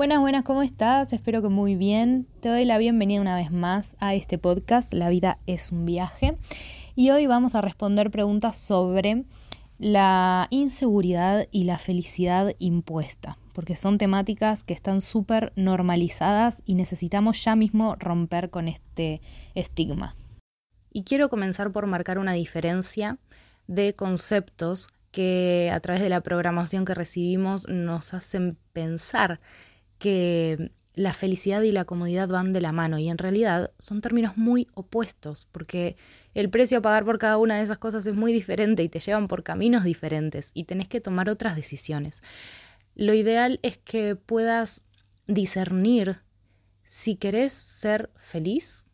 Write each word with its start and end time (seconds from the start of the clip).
Buenas, 0.00 0.20
buenas, 0.20 0.44
¿cómo 0.44 0.62
estás? 0.62 1.12
Espero 1.12 1.42
que 1.42 1.50
muy 1.50 1.76
bien. 1.76 2.26
Te 2.40 2.48
doy 2.48 2.64
la 2.64 2.78
bienvenida 2.78 3.20
una 3.20 3.36
vez 3.36 3.52
más 3.52 3.96
a 4.00 4.14
este 4.14 4.38
podcast, 4.38 4.94
La 4.94 5.10
vida 5.10 5.36
es 5.46 5.72
un 5.72 5.84
viaje. 5.84 6.38
Y 6.96 7.10
hoy 7.10 7.26
vamos 7.26 7.54
a 7.54 7.60
responder 7.60 8.10
preguntas 8.10 8.56
sobre 8.56 9.26
la 9.78 10.46
inseguridad 10.48 11.48
y 11.50 11.64
la 11.64 11.76
felicidad 11.76 12.54
impuesta, 12.58 13.36
porque 13.52 13.76
son 13.76 13.98
temáticas 13.98 14.64
que 14.64 14.72
están 14.72 15.02
súper 15.02 15.52
normalizadas 15.54 16.62
y 16.64 16.76
necesitamos 16.76 17.44
ya 17.44 17.54
mismo 17.54 17.94
romper 17.96 18.48
con 18.48 18.68
este 18.68 19.20
estigma. 19.54 20.16
Y 20.90 21.04
quiero 21.04 21.28
comenzar 21.28 21.72
por 21.72 21.86
marcar 21.86 22.18
una 22.18 22.32
diferencia 22.32 23.18
de 23.66 23.94
conceptos 23.94 24.88
que 25.10 25.70
a 25.70 25.80
través 25.80 26.00
de 26.00 26.08
la 26.08 26.22
programación 26.22 26.86
que 26.86 26.94
recibimos 26.94 27.68
nos 27.68 28.14
hacen 28.14 28.56
pensar 28.72 29.38
que 30.00 30.72
la 30.94 31.12
felicidad 31.12 31.62
y 31.62 31.70
la 31.70 31.84
comodidad 31.84 32.28
van 32.28 32.52
de 32.52 32.60
la 32.60 32.72
mano 32.72 32.98
y 32.98 33.08
en 33.08 33.18
realidad 33.18 33.72
son 33.78 34.00
términos 34.00 34.36
muy 34.36 34.66
opuestos 34.74 35.46
porque 35.52 35.96
el 36.34 36.50
precio 36.50 36.78
a 36.78 36.82
pagar 36.82 37.04
por 37.04 37.18
cada 37.18 37.38
una 37.38 37.56
de 37.56 37.62
esas 37.62 37.78
cosas 37.78 38.04
es 38.06 38.16
muy 38.16 38.32
diferente 38.32 38.82
y 38.82 38.88
te 38.88 38.98
llevan 38.98 39.28
por 39.28 39.44
caminos 39.44 39.84
diferentes 39.84 40.50
y 40.52 40.64
tenés 40.64 40.88
que 40.88 41.00
tomar 41.00 41.28
otras 41.28 41.54
decisiones. 41.54 42.22
Lo 42.96 43.14
ideal 43.14 43.60
es 43.62 43.78
que 43.78 44.16
puedas 44.16 44.82
discernir 45.26 46.22
si 46.82 47.14
querés 47.14 47.52
ser 47.52 48.10
feliz 48.16 48.88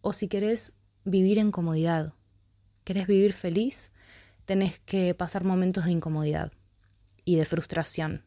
o 0.00 0.12
si 0.12 0.26
querés 0.26 0.74
vivir 1.04 1.38
en 1.38 1.52
comodidad. 1.52 2.14
¿Querés 2.82 3.06
vivir 3.06 3.32
feliz? 3.32 3.92
Tenés 4.46 4.80
que 4.80 5.14
pasar 5.14 5.44
momentos 5.44 5.84
de 5.84 5.92
incomodidad 5.92 6.50
y 7.24 7.36
de 7.36 7.44
frustración 7.44 8.25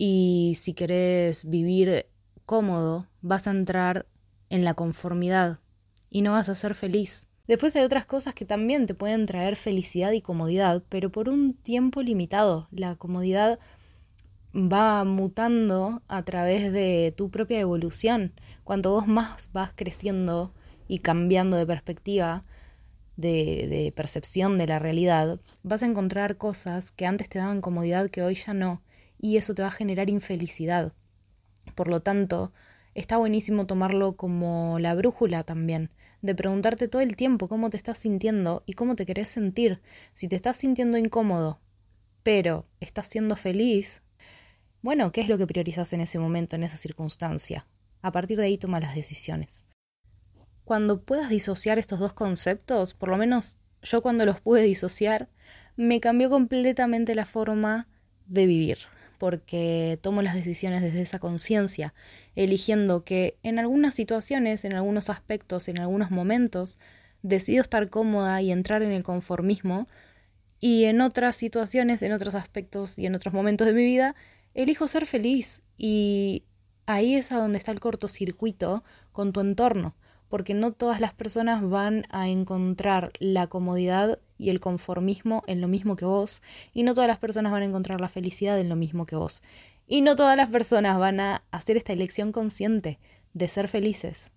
y 0.00 0.56
si 0.56 0.74
querés 0.74 1.50
vivir 1.50 2.06
cómodo, 2.46 3.08
vas 3.20 3.48
a 3.48 3.50
entrar 3.50 4.06
en 4.48 4.64
la 4.64 4.74
conformidad 4.74 5.58
y 6.08 6.22
no 6.22 6.32
vas 6.32 6.48
a 6.48 6.54
ser 6.54 6.76
feliz. 6.76 7.26
Después 7.48 7.74
hay 7.74 7.82
otras 7.82 8.06
cosas 8.06 8.32
que 8.32 8.44
también 8.44 8.86
te 8.86 8.94
pueden 8.94 9.26
traer 9.26 9.56
felicidad 9.56 10.12
y 10.12 10.22
comodidad, 10.22 10.84
pero 10.88 11.10
por 11.10 11.28
un 11.28 11.52
tiempo 11.52 12.00
limitado. 12.00 12.68
La 12.70 12.94
comodidad 12.94 13.58
va 14.54 15.02
mutando 15.02 16.00
a 16.06 16.22
través 16.22 16.72
de 16.72 17.12
tu 17.16 17.28
propia 17.28 17.58
evolución. 17.58 18.34
Cuanto 18.62 18.92
vos 18.92 19.08
más 19.08 19.50
vas 19.52 19.72
creciendo 19.74 20.54
y 20.86 21.00
cambiando 21.00 21.56
de 21.56 21.66
perspectiva, 21.66 22.44
de, 23.16 23.66
de, 23.68 23.92
percepción 23.96 24.58
de 24.58 24.68
la 24.68 24.78
realidad, 24.78 25.40
vas 25.64 25.82
a 25.82 25.86
encontrar 25.86 26.36
cosas 26.36 26.92
que 26.92 27.04
antes 27.04 27.28
te 27.28 27.40
daban 27.40 27.60
comodidad 27.60 28.10
que 28.10 28.22
hoy 28.22 28.36
ya 28.36 28.54
no 28.54 28.80
y 29.18 29.36
eso 29.36 29.54
te 29.54 29.62
va 29.62 29.68
a 29.68 29.72
generar 29.72 30.08
infelicidad. 30.08 30.94
Por 31.74 31.88
lo 31.88 32.00
tanto, 32.00 32.52
está 32.94 33.16
buenísimo 33.16 33.66
tomarlo 33.66 34.16
como 34.16 34.78
la 34.78 34.94
brújula 34.94 35.42
también, 35.42 35.90
de 36.22 36.34
preguntarte 36.34 36.88
todo 36.88 37.02
el 37.02 37.16
tiempo 37.16 37.48
cómo 37.48 37.70
te 37.70 37.76
estás 37.76 37.98
sintiendo 37.98 38.62
y 38.66 38.72
cómo 38.72 38.96
te 38.96 39.06
querés 39.06 39.28
sentir. 39.28 39.80
Si 40.12 40.28
te 40.28 40.36
estás 40.36 40.56
sintiendo 40.56 40.98
incómodo, 40.98 41.60
pero 42.22 42.66
estás 42.80 43.08
siendo 43.08 43.36
feliz, 43.36 44.02
bueno, 44.82 45.12
¿qué 45.12 45.20
es 45.20 45.28
lo 45.28 45.38
que 45.38 45.46
priorizas 45.46 45.92
en 45.92 46.00
ese 46.00 46.18
momento, 46.18 46.56
en 46.56 46.62
esa 46.62 46.76
circunstancia? 46.76 47.66
A 48.02 48.12
partir 48.12 48.38
de 48.38 48.44
ahí 48.44 48.58
toma 48.58 48.80
las 48.80 48.94
decisiones. 48.94 49.66
Cuando 50.64 51.02
puedas 51.02 51.30
disociar 51.30 51.78
estos 51.78 51.98
dos 51.98 52.12
conceptos, 52.12 52.94
por 52.94 53.08
lo 53.08 53.16
menos 53.16 53.58
yo 53.82 54.02
cuando 54.02 54.26
los 54.26 54.40
pude 54.40 54.62
disociar, 54.62 55.28
me 55.76 56.00
cambió 56.00 56.30
completamente 56.30 57.14
la 57.14 57.26
forma 57.26 57.88
de 58.26 58.46
vivir 58.46 58.78
porque 59.18 59.98
tomo 60.00 60.22
las 60.22 60.34
decisiones 60.34 60.82
desde 60.82 61.02
esa 61.02 61.18
conciencia, 61.18 61.94
eligiendo 62.36 63.04
que 63.04 63.36
en 63.42 63.58
algunas 63.58 63.94
situaciones, 63.94 64.64
en 64.64 64.74
algunos 64.74 65.10
aspectos, 65.10 65.68
en 65.68 65.80
algunos 65.80 66.10
momentos, 66.10 66.78
decido 67.22 67.60
estar 67.60 67.90
cómoda 67.90 68.40
y 68.40 68.52
entrar 68.52 68.82
en 68.82 68.92
el 68.92 69.02
conformismo, 69.02 69.88
y 70.60 70.84
en 70.84 71.00
otras 71.00 71.36
situaciones, 71.36 72.02
en 72.02 72.12
otros 72.12 72.34
aspectos 72.34 72.98
y 72.98 73.06
en 73.06 73.14
otros 73.14 73.32
momentos 73.32 73.66
de 73.66 73.74
mi 73.74 73.84
vida, 73.84 74.14
elijo 74.54 74.88
ser 74.88 75.06
feliz 75.06 75.62
y 75.76 76.44
ahí 76.86 77.14
es 77.14 77.30
a 77.32 77.36
donde 77.36 77.58
está 77.58 77.70
el 77.70 77.80
cortocircuito 77.80 78.82
con 79.12 79.32
tu 79.32 79.40
entorno, 79.40 79.94
porque 80.28 80.54
no 80.54 80.72
todas 80.72 81.00
las 81.00 81.14
personas 81.14 81.68
van 81.68 82.04
a 82.10 82.28
encontrar 82.28 83.12
la 83.18 83.46
comodidad 83.46 84.18
y 84.38 84.50
el 84.50 84.60
conformismo 84.60 85.42
en 85.46 85.60
lo 85.60 85.68
mismo 85.68 85.96
que 85.96 86.04
vos, 86.04 86.42
y 86.72 86.82
no 86.82 86.94
todas 86.94 87.08
las 87.08 87.18
personas 87.18 87.52
van 87.52 87.62
a 87.62 87.66
encontrar 87.66 88.00
la 88.00 88.08
felicidad 88.08 88.58
en 88.58 88.68
lo 88.68 88.76
mismo 88.76 89.06
que 89.06 89.16
vos. 89.16 89.42
Y 89.86 90.02
no 90.02 90.16
todas 90.16 90.36
las 90.36 90.50
personas 90.50 90.98
van 90.98 91.18
a 91.20 91.42
hacer 91.50 91.76
esta 91.76 91.92
elección 91.92 92.30
consciente 92.30 92.98
de 93.32 93.48
ser 93.48 93.68
felices. 93.68 94.32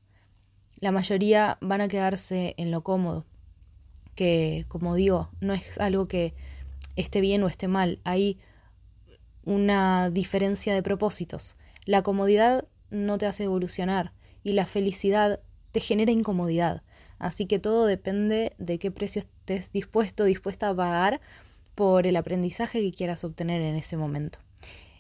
La 0.80 0.92
mayoría 0.92 1.58
van 1.62 1.82
a 1.82 1.88
quedarse 1.88 2.56
en 2.58 2.72
lo 2.72 2.82
cómodo, 2.82 3.26
que 4.16 4.66
como 4.68 4.96
digo, 4.96 5.30
no 5.42 5.54
es 5.54 5.78
algo 5.80 6.08
que 6.08 6.34
esté 6.96 7.22
bien 7.22 7.44
o 7.44 7.48
esté 7.48 7.68
mal, 7.68 8.00
hay 8.04 8.38
una 9.46 10.10
diferencia 10.10 10.74
de 10.74 10.84
propósitos. 10.84 11.58
La 11.86 12.02
comodidad 12.02 12.66
no 12.90 13.18
te 13.18 13.26
hace 13.26 13.46
evolucionar 13.46 14.14
y 14.44 14.54
la 14.54 14.66
felicidad 14.66 15.40
te 15.72 15.80
genera 15.80 16.12
incomodidad. 16.12 16.84
Así 17.20 17.46
que 17.46 17.60
todo 17.60 17.86
depende 17.86 18.54
de 18.58 18.80
qué 18.80 18.92
precio 18.92 19.20
estés 19.20 19.72
dispuesto, 19.72 20.24
dispuesta 20.24 20.70
a 20.70 20.76
pagar 20.76 21.22
por 21.76 22.08
el 22.08 22.16
aprendizaje 22.16 22.82
que 22.82 22.92
quieras 22.92 23.24
obtener 23.24 23.62
en 23.62 23.76
ese 23.76 23.98
momento. 23.98 24.40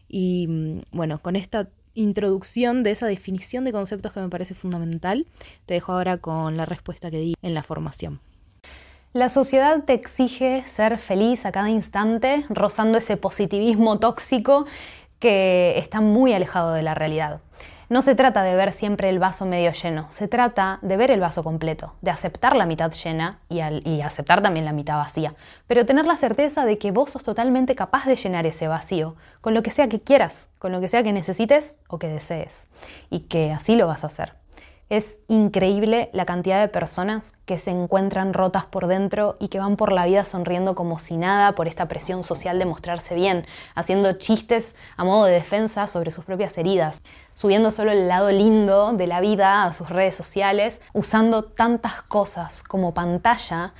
Y 0.07 0.47
mm, 0.47 0.79
bueno, 0.91 1.19
con 1.19 1.35
esta 1.35 1.69
introducción 1.93 2.83
de 2.83 2.91
esa 2.91 3.07
definición 3.07 3.63
de 3.63 3.71
conceptos 3.71 4.13
que 4.13 4.19
me 4.19 4.29
parece 4.29 4.53
fundamental, 4.53 5.27
te 5.65 5.73
dejo 5.73 5.93
ahora 5.93 6.17
con 6.17 6.57
la 6.57 6.65
respuesta 6.65 7.11
que 7.11 7.19
di 7.19 7.35
en 7.41 7.53
la 7.53 7.63
formación. 7.63 8.19
La 9.13 9.27
sociedad 9.27 9.83
te 9.83 9.93
exige 9.93 10.63
ser 10.67 10.97
feliz 10.97 11.45
a 11.45 11.51
cada 11.51 11.69
instante, 11.69 12.45
rozando 12.49 12.97
ese 12.97 13.17
positivismo 13.17 13.99
tóxico 13.99 14.65
que 15.19 15.77
está 15.77 15.99
muy 15.99 16.33
alejado 16.33 16.71
de 16.73 16.81
la 16.81 16.93
realidad. 16.93 17.41
No 17.91 18.01
se 18.01 18.15
trata 18.15 18.41
de 18.43 18.55
ver 18.55 18.71
siempre 18.71 19.09
el 19.09 19.19
vaso 19.19 19.45
medio 19.45 19.73
lleno, 19.73 20.05
se 20.11 20.29
trata 20.29 20.79
de 20.81 20.95
ver 20.95 21.11
el 21.11 21.19
vaso 21.19 21.43
completo, 21.43 21.93
de 21.99 22.09
aceptar 22.09 22.55
la 22.55 22.65
mitad 22.65 22.89
llena 22.93 23.41
y, 23.49 23.59
aceptar 23.99 24.41
también 24.41 24.63
la 24.63 24.71
mitad 24.71 24.95
vacía, 24.95 25.35
pero 25.67 25.85
tener 25.85 26.05
la 26.05 26.15
certeza 26.15 26.63
de 26.63 26.77
que 26.77 26.91
vos 26.91 27.09
sos 27.11 27.23
totalmente 27.23 27.75
capaz 27.75 28.05
de 28.05 28.15
llenar 28.15 28.45
ese 28.45 28.69
vacío, 28.69 29.17
con 29.41 29.53
lo 29.53 29.61
que 29.61 29.71
sea 29.71 29.89
que 29.89 29.99
quieras, 29.99 30.47
con 30.57 30.71
lo 30.71 30.79
que 30.79 30.87
sea 30.87 31.03
que 31.03 31.11
necesites 31.11 31.79
o 31.89 31.99
que 31.99 32.07
desees, 32.07 32.69
y 33.09 33.27
que 33.27 33.51
así 33.51 33.75
lo 33.75 33.87
vas 33.87 34.05
a 34.05 34.07
hacer. 34.07 34.40
Es 34.91 35.19
increíble 35.29 36.09
la 36.11 36.25
cantidad 36.25 36.59
de 36.59 36.67
personas 36.67 37.37
que 37.45 37.59
se 37.59 37.71
encuentran 37.71 38.33
rotas 38.33 38.65
por 38.65 38.87
dentro 38.87 39.35
y 39.39 39.47
que 39.47 39.57
van 39.57 39.77
por 39.77 39.93
la 39.93 40.05
vida 40.05 40.25
sonriendo 40.25 40.75
como 40.75 40.99
si 40.99 41.15
nada 41.15 41.55
por 41.55 41.69
esta 41.69 41.87
presión 41.87 42.23
social 42.23 42.59
de 42.59 42.65
mostrarse 42.65 43.15
bien, 43.15 43.45
haciendo 43.73 44.11
chistes 44.11 44.75
a 44.97 45.05
modo 45.05 45.23
de 45.23 45.31
defensa 45.31 45.87
sobre 45.87 46.11
sus 46.11 46.25
propias 46.25 46.57
heridas, 46.57 47.01
subiendo 47.33 47.71
solo 47.71 47.93
el 47.93 48.09
lado 48.09 48.31
lindo 48.33 48.91
de 48.91 49.07
la 49.07 49.21
vida 49.21 49.63
a 49.63 49.71
sus 49.71 49.89
redes 49.89 50.13
sociales, 50.13 50.81
usando 50.91 51.45
tantas 51.45 52.01
cosas 52.01 52.61
como 52.61 52.93
pantalla 52.93 53.73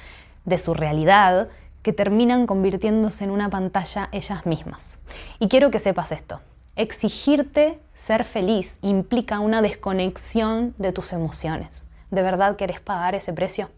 de 0.45 0.59
su 0.59 0.73
realidad 0.73 1.49
que 1.81 1.91
terminan 1.91 2.47
convirtiéndose 2.47 3.25
en 3.25 3.31
una 3.31 3.49
pantalla 3.49 4.07
ellas 4.13 4.45
mismas. 4.45 4.99
Y 5.39 5.49
quiero 5.49 5.71
que 5.71 5.79
sepas 5.79 6.13
esto. 6.13 6.39
Exigirte 6.77 7.81
ser 7.94 8.23
feliz 8.23 8.79
implica 8.81 9.41
una 9.41 9.62
desconexión 9.62 10.73
de 10.77 10.94
tus 10.94 11.12
emociones. 11.12 11.88
¿De 12.12 12.21
verdad 12.21 12.56
querés 12.56 12.79
pagar 12.79 13.13
ese 13.13 13.33
precio? 13.33 13.69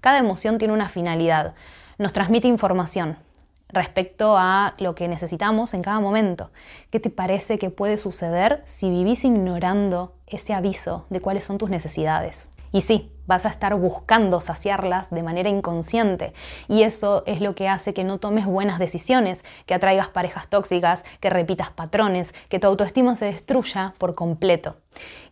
Cada 0.00 0.18
emoción 0.18 0.58
tiene 0.58 0.74
una 0.74 0.88
finalidad. 0.88 1.54
Nos 1.98 2.12
transmite 2.12 2.48
información 2.48 3.16
respecto 3.68 4.36
a 4.36 4.74
lo 4.78 4.96
que 4.96 5.06
necesitamos 5.06 5.72
en 5.72 5.82
cada 5.82 6.00
momento. 6.00 6.50
¿Qué 6.90 6.98
te 6.98 7.10
parece 7.10 7.58
que 7.58 7.70
puede 7.70 7.96
suceder 7.96 8.62
si 8.64 8.90
vivís 8.90 9.24
ignorando 9.24 10.16
ese 10.26 10.52
aviso 10.52 11.06
de 11.10 11.20
cuáles 11.20 11.44
son 11.44 11.58
tus 11.58 11.70
necesidades? 11.70 12.50
Y 12.72 12.82
sí, 12.82 13.10
vas 13.26 13.44
a 13.44 13.48
estar 13.48 13.74
buscando 13.74 14.40
saciarlas 14.40 15.10
de 15.10 15.22
manera 15.22 15.48
inconsciente 15.48 16.32
y 16.68 16.82
eso 16.82 17.22
es 17.26 17.40
lo 17.40 17.54
que 17.54 17.68
hace 17.68 17.92
que 17.92 18.04
no 18.04 18.18
tomes 18.18 18.46
buenas 18.46 18.78
decisiones, 18.78 19.44
que 19.66 19.74
atraigas 19.74 20.08
parejas 20.08 20.48
tóxicas, 20.48 21.04
que 21.20 21.30
repitas 21.30 21.70
patrones, 21.70 22.34
que 22.48 22.58
tu 22.58 22.66
autoestima 22.66 23.16
se 23.16 23.26
destruya 23.26 23.94
por 23.98 24.14
completo. 24.14 24.76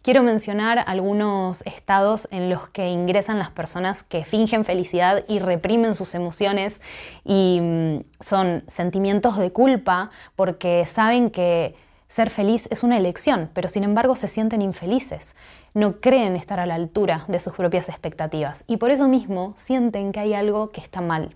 Quiero 0.03 0.23
mencionar 0.23 0.85
algunos 0.87 1.63
estados 1.63 2.29
en 2.31 2.51
los 2.51 2.69
que 2.69 2.89
ingresan 2.89 3.39
las 3.39 3.51
personas 3.51 4.03
que 4.03 4.25
fingen 4.25 4.65
felicidad 4.65 5.25
y 5.29 5.39
reprimen 5.39 5.95
sus 5.95 6.15
emociones 6.15 6.83
y 7.25 7.61
mm, 7.63 8.01
son 8.21 8.65
sentimientos 8.67 9.39
de 9.39 9.53
culpa 9.53 10.11
porque 10.37 10.85
saben 10.85 11.31
que 11.31 11.75
ser 12.15 12.31
feliz 12.31 12.69
es 12.71 12.85
una 12.85 12.97
elección, 12.97 13.51
pero 13.55 13.69
sin 13.69 13.83
embargo 13.83 14.15
se 14.15 14.29
sienten 14.29 14.63
infelices 14.63 15.35
no 15.75 16.01
creen 16.01 16.37
estar 16.37 16.61
a 16.61 16.67
la 16.67 16.77
altura 16.77 17.25
de 17.27 17.41
sus 17.41 17.55
propias 17.55 17.89
expectativas 17.89 18.63
y 18.69 18.77
por 18.77 18.93
eso 18.93 19.09
mismo 19.09 19.53
sienten 19.57 20.13
que 20.13 20.21
hay 20.21 20.33
algo 20.33 20.71
que 20.71 20.81
está 20.81 21.01
mal. 21.01 21.35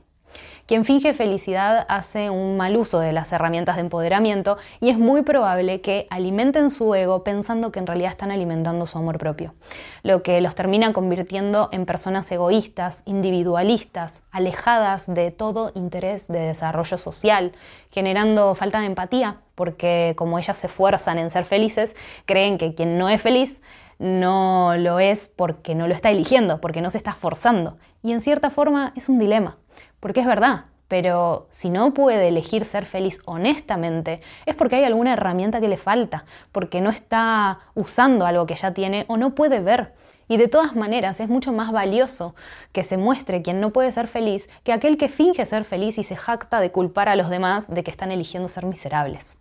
Quien 0.69 0.85
finge 0.85 1.15
felicidad 1.15 1.87
hace 1.89 2.29
un 2.29 2.59
mal 2.59 2.77
uso 2.77 3.01
de 3.01 3.15
las 3.15 3.33
herramientas 3.33 3.77
de 3.77 3.81
empoderamiento 3.81 4.59
y 4.81 4.91
es 4.91 4.99
muy 4.99 5.23
probable 5.23 5.81
que 5.81 6.07
alimenten 6.11 6.69
su 6.69 6.95
ego 6.95 7.25
pensando 7.25 7.73
que 7.73 7.79
en 7.79 7.87
realidad 7.87 8.11
están 8.11 8.31
alimentando 8.31 8.85
su 8.85 8.99
amor 8.99 9.17
propio, 9.17 9.55
lo 10.03 10.23
que 10.23 10.43
los 10.43 10.55
termina 10.55 10.93
convirtiendo 10.93 11.71
en 11.73 11.87
personas 11.87 12.31
egoístas, 12.31 13.01
individualistas, 13.07 14.25
alejadas 14.31 15.07
de 15.07 15.31
todo 15.31 15.73
interés 15.75 16.29
de 16.29 16.41
desarrollo 16.41 16.99
social, 16.99 17.53
generando 17.91 18.55
falta 18.55 18.81
de 18.81 18.89
empatía, 18.89 19.39
porque 19.55 20.13
como 20.19 20.39
ellas 20.39 20.59
se 20.59 20.67
esfuerzan 20.67 21.19
en 21.19 21.31
ser 21.31 21.47
felices, 21.47 21.97
creen 22.27 22.59
que 22.59 22.75
quien 22.75 22.99
no 22.99 23.09
es 23.09 23.23
feliz 23.23 23.63
no 23.99 24.77
lo 24.77 25.01
es 25.01 25.29
porque 25.29 25.75
no 25.75 25.89
lo 25.89 25.95
está 25.95 26.11
eligiendo, 26.11 26.61
porque 26.61 26.81
no 26.81 26.91
se 26.91 26.99
está 26.99 27.13
forzando. 27.13 27.79
Y 28.03 28.13
en 28.13 28.21
cierta 28.21 28.51
forma 28.51 28.93
es 28.97 29.09
un 29.09 29.19
dilema, 29.19 29.59
porque 30.01 30.21
es 30.21 30.27
verdad, 30.27 30.67
pero 30.89 31.47
si 31.51 31.69
no 31.69 31.93
puede 31.93 32.29
elegir 32.29 32.65
ser 32.65 32.87
feliz 32.87 33.21
honestamente, 33.27 34.21
es 34.47 34.55
porque 34.55 34.77
hay 34.77 34.85
alguna 34.85 35.13
herramienta 35.13 35.61
que 35.61 35.69
le 35.69 35.77
falta, 35.77 36.25
porque 36.51 36.81
no 36.81 36.91
está 36.91 37.61
usando 37.75 38.25
algo 38.25 38.47
que 38.47 38.57
ya 38.57 38.73
tiene 38.73 39.05
o 39.09 39.17
no 39.17 39.35
puede 39.35 39.61
ver. 39.61 39.95
Y 40.29 40.37
de 40.37 40.49
todas 40.49 40.77
maneras 40.77 41.21
es 41.21 41.29
mucho 41.29 41.53
más 41.53 41.73
valioso 41.73 42.35
que 42.73 42.85
se 42.85 42.99
muestre 42.99 43.43
quien 43.43 43.61
no 43.61 43.71
puede 43.71 43.91
ser 43.93 44.09
feliz 44.09 44.49
que 44.63 44.75
aquel 44.75 44.99
que 44.99 45.09
finge 45.09 45.45
ser 45.47 45.65
feliz 45.65 45.99
y 45.99 46.05
se 46.05 46.17
jacta 46.17 46.61
de 46.61 46.71
culpar 46.71 47.09
a 47.09 47.17
los 47.17 47.31
demás 47.31 47.73
de 47.73 47.83
que 47.83 47.91
están 47.91 48.13
eligiendo 48.13 48.49
ser 48.49 48.67
miserables. 48.67 49.39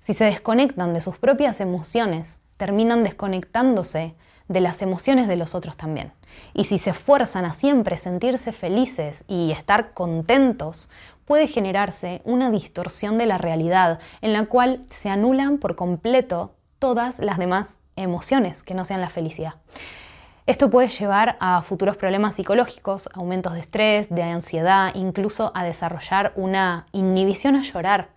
Si 0.00 0.14
se 0.14 0.24
desconectan 0.24 0.94
de 0.94 1.00
sus 1.00 1.18
propias 1.18 1.60
emociones 1.60 2.42
terminan 2.60 3.04
desconectándose 3.04 4.14
de 4.46 4.60
las 4.60 4.82
emociones 4.82 5.28
de 5.28 5.36
los 5.36 5.54
otros 5.54 5.78
también. 5.78 6.12
Y 6.52 6.64
si 6.64 6.76
se 6.76 6.90
esfuerzan 6.90 7.46
a 7.46 7.54
siempre 7.54 7.96
sentirse 7.96 8.52
felices 8.52 9.24
y 9.28 9.50
estar 9.50 9.94
contentos, 9.94 10.90
puede 11.24 11.46
generarse 11.46 12.20
una 12.26 12.50
distorsión 12.50 13.16
de 13.16 13.24
la 13.24 13.38
realidad 13.38 13.98
en 14.20 14.34
la 14.34 14.44
cual 14.44 14.84
se 14.90 15.08
anulan 15.08 15.56
por 15.56 15.74
completo 15.74 16.54
todas 16.78 17.18
las 17.18 17.38
demás 17.38 17.80
emociones 17.96 18.62
que 18.62 18.74
no 18.74 18.84
sean 18.84 19.00
la 19.00 19.08
felicidad. 19.08 19.54
Esto 20.44 20.68
puede 20.68 20.88
llevar 20.90 21.38
a 21.40 21.62
futuros 21.62 21.96
problemas 21.96 22.34
psicológicos, 22.34 23.08
aumentos 23.14 23.54
de 23.54 23.60
estrés, 23.60 24.10
de 24.10 24.22
ansiedad, 24.22 24.92
incluso 24.94 25.50
a 25.54 25.64
desarrollar 25.64 26.34
una 26.36 26.84
inhibición 26.92 27.56
a 27.56 27.62
llorar. 27.62 28.10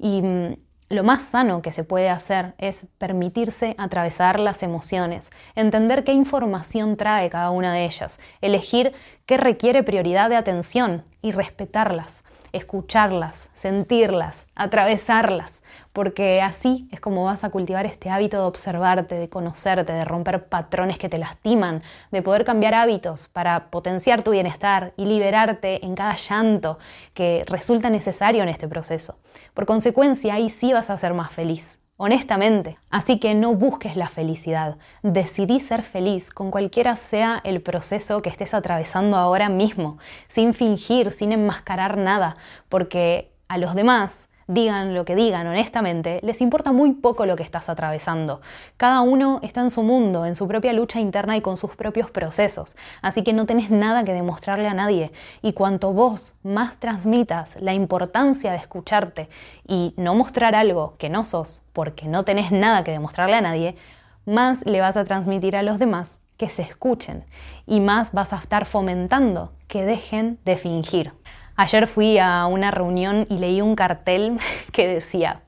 Y 0.00 0.22
mm, 0.22 0.56
lo 0.88 1.04
más 1.04 1.22
sano 1.22 1.60
que 1.62 1.72
se 1.72 1.84
puede 1.84 2.08
hacer 2.08 2.54
es 2.58 2.86
permitirse 2.98 3.74
atravesar 3.78 4.40
las 4.40 4.62
emociones, 4.62 5.30
entender 5.54 6.04
qué 6.04 6.12
información 6.12 6.96
trae 6.96 7.28
cada 7.30 7.50
una 7.50 7.72
de 7.72 7.84
ellas, 7.84 8.18
elegir 8.40 8.92
qué 9.26 9.36
requiere 9.36 9.82
prioridad 9.82 10.30
de 10.30 10.36
atención 10.36 11.04
y 11.20 11.32
respetarlas 11.32 12.24
escucharlas, 12.52 13.50
sentirlas, 13.54 14.46
atravesarlas, 14.54 15.62
porque 15.92 16.42
así 16.42 16.88
es 16.92 17.00
como 17.00 17.24
vas 17.24 17.44
a 17.44 17.50
cultivar 17.50 17.86
este 17.86 18.10
hábito 18.10 18.38
de 18.38 18.44
observarte, 18.44 19.14
de 19.16 19.28
conocerte, 19.28 19.92
de 19.92 20.04
romper 20.04 20.46
patrones 20.48 20.98
que 20.98 21.08
te 21.08 21.18
lastiman, 21.18 21.82
de 22.10 22.22
poder 22.22 22.44
cambiar 22.44 22.74
hábitos 22.74 23.28
para 23.28 23.70
potenciar 23.70 24.22
tu 24.22 24.30
bienestar 24.30 24.92
y 24.96 25.06
liberarte 25.06 25.84
en 25.84 25.94
cada 25.94 26.16
llanto 26.16 26.78
que 27.14 27.44
resulta 27.46 27.90
necesario 27.90 28.42
en 28.42 28.48
este 28.48 28.68
proceso. 28.68 29.18
Por 29.54 29.66
consecuencia, 29.66 30.34
ahí 30.34 30.50
sí 30.50 30.72
vas 30.72 30.90
a 30.90 30.98
ser 30.98 31.14
más 31.14 31.32
feliz 31.32 31.80
honestamente. 31.98 32.78
Así 32.88 33.18
que 33.18 33.34
no 33.34 33.54
busques 33.54 33.96
la 33.96 34.08
felicidad. 34.08 34.78
Decidí 35.02 35.60
ser 35.60 35.82
feliz 35.82 36.30
con 36.30 36.50
cualquiera 36.50 36.96
sea 36.96 37.42
el 37.44 37.60
proceso 37.60 38.22
que 38.22 38.30
estés 38.30 38.54
atravesando 38.54 39.18
ahora 39.18 39.50
mismo, 39.50 39.98
sin 40.28 40.54
fingir, 40.54 41.12
sin 41.12 41.32
enmascarar 41.32 41.98
nada, 41.98 42.38
porque 42.70 43.30
a 43.48 43.58
los 43.58 43.74
demás 43.74 44.27
digan 44.48 44.94
lo 44.94 45.04
que 45.04 45.14
digan 45.14 45.46
honestamente, 45.46 46.20
les 46.22 46.40
importa 46.40 46.72
muy 46.72 46.92
poco 46.92 47.26
lo 47.26 47.36
que 47.36 47.42
estás 47.42 47.68
atravesando. 47.68 48.40
Cada 48.78 49.02
uno 49.02 49.38
está 49.42 49.60
en 49.60 49.70
su 49.70 49.82
mundo, 49.82 50.24
en 50.26 50.34
su 50.34 50.48
propia 50.48 50.72
lucha 50.72 50.98
interna 50.98 51.36
y 51.36 51.42
con 51.42 51.56
sus 51.56 51.76
propios 51.76 52.10
procesos, 52.10 52.74
así 53.02 53.22
que 53.22 53.34
no 53.34 53.46
tenés 53.46 53.70
nada 53.70 54.04
que 54.04 54.14
demostrarle 54.14 54.66
a 54.66 54.74
nadie. 54.74 55.12
Y 55.42 55.52
cuanto 55.52 55.92
vos 55.92 56.34
más 56.42 56.78
transmitas 56.78 57.56
la 57.60 57.74
importancia 57.74 58.50
de 58.50 58.56
escucharte 58.56 59.28
y 59.66 59.92
no 59.98 60.14
mostrar 60.14 60.54
algo 60.54 60.94
que 60.98 61.10
no 61.10 61.24
sos 61.24 61.62
porque 61.74 62.06
no 62.06 62.24
tenés 62.24 62.50
nada 62.50 62.82
que 62.84 62.90
demostrarle 62.90 63.36
a 63.36 63.42
nadie, 63.42 63.76
más 64.24 64.64
le 64.64 64.80
vas 64.80 64.96
a 64.96 65.04
transmitir 65.04 65.56
a 65.56 65.62
los 65.62 65.78
demás 65.78 66.20
que 66.38 66.48
se 66.48 66.62
escuchen 66.62 67.24
y 67.66 67.80
más 67.80 68.12
vas 68.12 68.32
a 68.32 68.36
estar 68.36 68.64
fomentando 68.64 69.52
que 69.66 69.84
dejen 69.84 70.38
de 70.46 70.56
fingir. 70.56 71.12
Ayer 71.58 71.88
fui 71.88 72.20
a 72.20 72.46
una 72.46 72.70
reunión 72.70 73.26
y 73.28 73.38
leí 73.38 73.60
un 73.60 73.74
cartel 73.74 74.38
que 74.72 74.86
decía, 74.86 75.40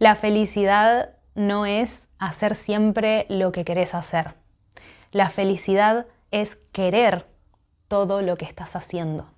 la 0.00 0.16
felicidad 0.16 1.10
no 1.36 1.64
es 1.64 2.08
hacer 2.18 2.56
siempre 2.56 3.24
lo 3.28 3.52
que 3.52 3.64
querés 3.64 3.94
hacer. 3.94 4.34
La 5.12 5.30
felicidad 5.30 6.06
es 6.32 6.58
querer 6.72 7.28
todo 7.86 8.20
lo 8.20 8.34
que 8.36 8.46
estás 8.46 8.74
haciendo. 8.74 9.28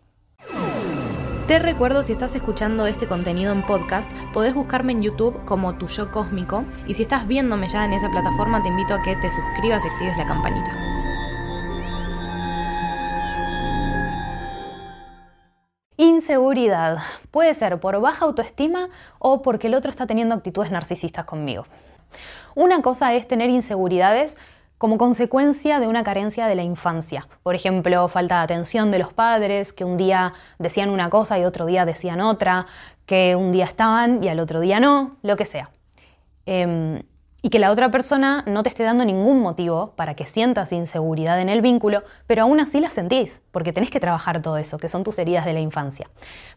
Te 1.47 1.59
recuerdo, 1.59 2.03
si 2.03 2.13
estás 2.13 2.35
escuchando 2.35 2.87
este 2.87 3.07
contenido 3.07 3.53
en 3.53 3.67
podcast, 3.67 4.11
podés 4.33 4.55
buscarme 4.55 4.93
en 4.93 5.03
YouTube 5.03 5.45
como 5.45 5.77
Tu 5.77 5.87
Yo 5.87 6.11
Cósmico 6.11 6.65
y 6.87 6.95
si 6.95 7.03
estás 7.03 7.27
viéndome 7.27 7.69
ya 7.69 7.85
en 7.85 7.93
esa 7.93 8.09
plataforma, 8.09 8.63
te 8.63 8.71
invito 8.71 8.95
a 8.95 9.03
que 9.03 9.17
te 9.17 9.31
suscribas 9.31 9.85
y 9.85 9.89
actives 9.91 10.17
la 10.17 10.25
campanita. 10.25 10.92
Inseguridad. 16.33 16.97
Puede 17.31 17.53
ser 17.53 17.79
por 17.79 18.01
baja 18.01 18.25
autoestima 18.25 18.89
o 19.19 19.43
porque 19.43 19.67
el 19.67 19.75
otro 19.75 19.91
está 19.91 20.07
teniendo 20.07 20.35
actitudes 20.35 20.71
narcisistas 20.71 21.27
conmigo. 21.27 21.67
Una 22.55 22.81
cosa 22.81 23.13
es 23.13 23.29
tener 23.29 23.51
inseguridades 23.51 24.39
como 24.79 24.97
consecuencia 24.97 25.79
de 25.79 25.89
una 25.89 26.03
carencia 26.03 26.47
de 26.47 26.55
la 26.55 26.63
infancia. 26.63 27.29
Por 27.43 27.55
ejemplo, 27.55 28.09
falta 28.09 28.39
de 28.39 28.45
atención 28.45 28.91
de 28.91 29.01
los 29.01 29.13
padres, 29.13 29.75
que 29.75 29.85
un 29.85 29.99
día 29.99 30.33
decían 30.59 30.89
una 30.89 31.11
cosa 31.11 31.39
y 31.39 31.45
otro 31.45 31.67
día 31.67 31.85
decían 31.85 32.23
otra, 32.23 32.65
que 33.05 33.37
un 33.37 33.53
día 33.53 33.67
estaban 33.67 34.25
y 34.25 34.29
al 34.29 34.41
otro 34.41 34.61
día 34.61 34.81
no, 34.81 35.19
lo 35.21 35.37
que 35.37 35.45
sea. 35.45 35.69
Em, 36.47 37.03
y 37.43 37.51
que 37.51 37.59
la 37.59 37.73
otra 37.73 37.91
persona 37.91 38.45
no 38.47 38.63
te 38.63 38.69
esté 38.69 38.85
dando 38.85 39.05
ningún 39.05 39.41
motivo 39.41 39.93
para 39.97 40.15
que 40.15 40.27
sientas 40.27 40.73
inseguridad 40.73 41.41
en 41.41 41.49
el 41.49 41.61
vínculo, 41.61 42.05
pero 42.29 42.43
aún 42.43 42.61
así 42.61 42.81
la 42.81 42.89
sentís, 42.89 43.43
porque 43.51 43.73
tenés 43.73 43.91
que 43.91 44.01
trabajar 44.01 44.41
todo 44.41 44.57
eso, 44.57 44.79
que 44.79 44.89
son 44.89 45.03
tus 45.03 45.19
heridas 45.19 45.45
de 45.45 45.53
la 45.53 45.61
infancia. 45.61 46.09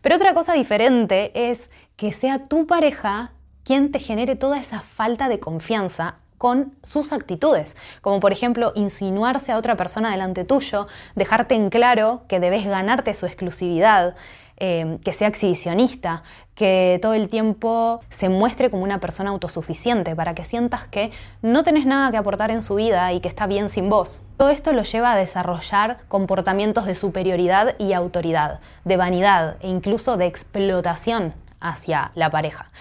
Pero 0.01 0.15
otra 0.15 0.35
cosa 0.35 0.53
diferente 0.53 1.49
es 1.51 1.71
que 1.95 2.13
sea 2.13 2.43
tu 2.43 2.67
pareja 2.67 3.31
quien 3.63 3.91
te 3.91 3.99
genere 3.99 4.35
toda 4.35 4.59
esa 4.59 4.81
falta 4.81 5.27
de 5.27 5.39
confianza 5.39 6.17
con 6.37 6.75
sus 6.83 7.13
actitudes, 7.13 7.75
como 8.01 8.19
por 8.19 8.31
ejemplo 8.31 8.73
insinuarse 8.75 9.51
a 9.51 9.57
otra 9.57 9.75
persona 9.75 10.11
delante 10.11 10.43
tuyo, 10.43 10.87
dejarte 11.15 11.55
en 11.55 11.69
claro 11.69 12.23
que 12.27 12.39
debes 12.39 12.65
ganarte 12.65 13.13
su 13.13 13.25
exclusividad, 13.25 14.15
Em, 14.57 14.99
que 14.99 15.11
sea 15.11 15.27
exhibicionista, 15.27 16.23
que 16.53 16.97
todo 17.01 17.13
el 17.13 17.27
tiempo 17.27 17.99
se 18.09 18.29
muestre 18.29 18.71
como 18.71 18.83
una 18.83 19.01
persona 19.01 19.31
autosuficiente, 19.31 20.15
para 20.15 20.33
que 20.33 20.45
sientas 20.45 20.87
que 20.87 21.11
no 21.41 21.63
tenés 21.63 21.85
nada 21.85 22.09
que 22.09 22.15
aportar 22.15 22.51
en 22.51 22.61
su 22.61 22.75
vida 22.75 23.11
y 23.11 23.19
que 23.19 23.27
está 23.27 23.47
bien 23.47 23.67
sin 23.67 23.89
vos. 23.89 24.23
Todo 24.37 24.51
esto 24.51 24.71
lo 24.71 24.83
lleva 24.83 25.11
a 25.11 25.17
desarrollar 25.17 25.97
comportamientos 26.07 26.85
de 26.85 26.95
superioridad 26.95 27.75
y 27.79 27.91
autoridad, 27.91 28.61
de 28.85 28.95
vanidad 28.95 29.57
e 29.59 29.67
incluso 29.67 30.15
de 30.15 30.27
explotación 30.27 31.33
hacia 31.59 32.11
la 32.15 32.29
pareja. 32.29 32.71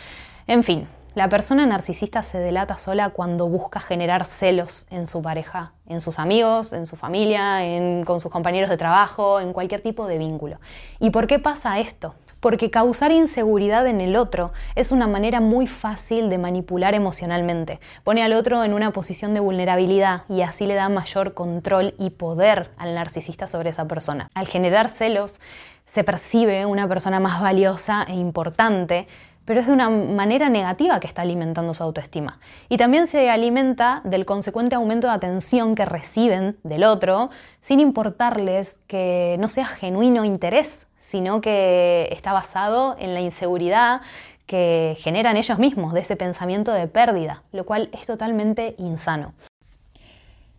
En 0.46 0.62
fin, 0.62 0.86
la 1.14 1.28
persona 1.28 1.64
narcisista 1.64 2.22
se 2.22 2.38
delata 2.38 2.76
sola 2.76 3.10
cuando 3.10 3.48
busca 3.48 3.80
generar 3.80 4.24
celos 4.24 4.86
en 4.90 5.06
su 5.06 5.22
pareja, 5.22 5.72
en 5.86 6.00
sus 6.00 6.18
amigos, 6.18 6.72
en 6.72 6.86
su 6.86 6.96
familia, 6.96 7.60
con 8.04 8.20
sus 8.20 8.32
compañeros 8.32 8.68
de 8.68 8.76
trabajo, 8.76 9.40
en 9.40 9.52
cualquier 9.52 9.80
tipo 9.80 10.08
de 10.08 10.18
vínculo. 10.18 10.58
¿Y 10.98 11.10
por 11.10 11.26
qué 11.26 11.38
pasa 11.38 11.78
esto? 11.78 12.14
porque 12.44 12.70
causar 12.70 13.10
inseguridad 13.10 13.86
en 13.86 14.02
el 14.02 14.16
otro 14.16 14.52
es 14.74 14.92
una 14.92 15.06
manera 15.06 15.40
muy 15.40 15.66
fácil 15.66 16.28
de 16.28 16.36
manipular 16.36 16.92
emocionalmente. 16.92 17.80
Pone 18.02 18.22
al 18.22 18.34
otro 18.34 18.62
en 18.64 18.74
una 18.74 18.90
posición 18.90 19.32
de 19.32 19.40
vulnerabilidad 19.40 20.24
y 20.28 20.42
así 20.42 20.66
le 20.66 20.74
da 20.74 20.90
mayor 20.90 21.32
control 21.32 21.94
y 21.98 22.10
poder 22.10 22.70
al 22.76 22.94
narcisista 22.94 23.46
sobre 23.46 23.70
esa 23.70 23.88
persona. 23.88 24.28
Al 24.34 24.46
generar 24.46 24.90
celos, 24.90 25.40
se 25.86 26.04
percibe 26.04 26.66
una 26.66 26.86
persona 26.86 27.18
más 27.18 27.40
valiosa 27.40 28.04
e 28.06 28.12
importante, 28.12 29.06
pero 29.44 29.60
es 29.60 29.66
de 29.66 29.72
una 29.72 29.90
manera 29.90 30.48
negativa 30.48 31.00
que 31.00 31.06
está 31.06 31.22
alimentando 31.22 31.74
su 31.74 31.82
autoestima. 31.82 32.38
Y 32.68 32.76
también 32.76 33.06
se 33.06 33.30
alimenta 33.30 34.00
del 34.04 34.24
consecuente 34.24 34.74
aumento 34.74 35.06
de 35.06 35.14
atención 35.14 35.74
que 35.74 35.84
reciben 35.84 36.56
del 36.62 36.84
otro, 36.84 37.30
sin 37.60 37.80
importarles 37.80 38.78
que 38.86 39.36
no 39.38 39.48
sea 39.48 39.66
genuino 39.66 40.24
interés, 40.24 40.86
sino 41.00 41.40
que 41.40 42.08
está 42.10 42.32
basado 42.32 42.96
en 42.98 43.14
la 43.14 43.20
inseguridad 43.20 44.00
que 44.46 44.96
generan 44.98 45.36
ellos 45.36 45.58
mismos, 45.58 45.92
de 45.94 46.00
ese 46.00 46.16
pensamiento 46.16 46.72
de 46.72 46.86
pérdida, 46.86 47.42
lo 47.52 47.64
cual 47.64 47.88
es 47.92 48.06
totalmente 48.06 48.74
insano. 48.78 49.32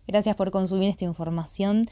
Gracias 0.08 0.36
por 0.36 0.50
consumir 0.50 0.88
esta 0.88 1.04
información. 1.04 1.86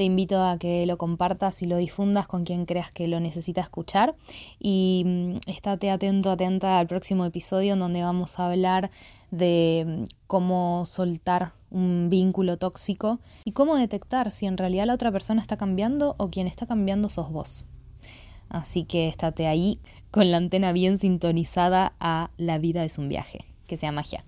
Te 0.00 0.04
invito 0.04 0.42
a 0.42 0.56
que 0.56 0.86
lo 0.86 0.96
compartas 0.96 1.62
y 1.62 1.66
lo 1.66 1.76
difundas 1.76 2.26
con 2.26 2.44
quien 2.44 2.64
creas 2.64 2.90
que 2.90 3.06
lo 3.06 3.20
necesita 3.20 3.60
escuchar. 3.60 4.16
Y 4.58 5.02
mm, 5.04 5.34
estate 5.46 5.90
atento, 5.90 6.30
atenta 6.30 6.78
al 6.78 6.86
próximo 6.86 7.26
episodio 7.26 7.74
en 7.74 7.80
donde 7.80 8.02
vamos 8.02 8.38
a 8.38 8.50
hablar 8.50 8.90
de 9.30 9.84
mm, 9.86 10.04
cómo 10.26 10.86
soltar 10.86 11.52
un 11.70 12.08
vínculo 12.08 12.56
tóxico 12.56 13.20
y 13.44 13.52
cómo 13.52 13.76
detectar 13.76 14.30
si 14.30 14.46
en 14.46 14.56
realidad 14.56 14.86
la 14.86 14.94
otra 14.94 15.12
persona 15.12 15.42
está 15.42 15.58
cambiando 15.58 16.14
o 16.16 16.30
quien 16.30 16.46
está 16.46 16.64
cambiando 16.64 17.10
sos 17.10 17.30
vos. 17.30 17.66
Así 18.48 18.84
que 18.84 19.06
estate 19.06 19.48
ahí 19.48 19.80
con 20.10 20.30
la 20.30 20.38
antena 20.38 20.72
bien 20.72 20.96
sintonizada 20.96 21.92
a 22.00 22.30
La 22.38 22.56
vida 22.56 22.86
es 22.86 22.96
un 22.96 23.10
viaje. 23.10 23.44
Que 23.66 23.76
sea 23.76 23.92
magia. 23.92 24.24